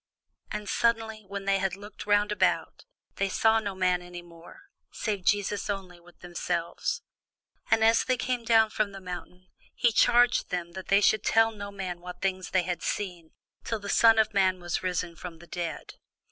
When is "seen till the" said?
12.81-13.89